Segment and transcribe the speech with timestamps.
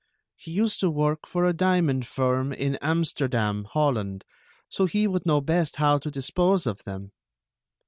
[0.35, 4.25] He used to work for a diamond firm in Amsterdam, Holland;
[4.67, 7.11] so he would know best how to dispose of them."